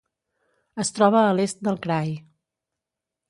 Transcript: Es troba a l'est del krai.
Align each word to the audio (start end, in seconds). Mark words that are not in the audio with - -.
Es 0.83 0.89
troba 0.95 1.19
a 1.27 1.35
l'est 1.39 1.61
del 1.69 1.79
krai. 1.85 2.11